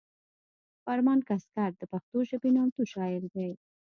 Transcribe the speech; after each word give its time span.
فرمان 0.85 1.19
کسکر 1.29 1.71
د 1.77 1.81
پښتو 1.91 2.17
ژبې 2.29 2.49
نامتو 2.55 2.81
شاعر 2.93 3.23
دی 3.33 3.49